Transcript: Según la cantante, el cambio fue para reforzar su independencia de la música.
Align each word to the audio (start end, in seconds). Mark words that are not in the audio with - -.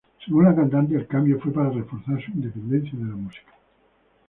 Según 0.25 0.45
la 0.45 0.55
cantante, 0.55 0.95
el 0.95 1.05
cambio 1.05 1.39
fue 1.39 1.51
para 1.53 1.69
reforzar 1.69 2.19
su 2.25 2.31
independencia 2.31 2.97
de 2.97 3.05
la 3.05 3.15
música. 3.15 3.51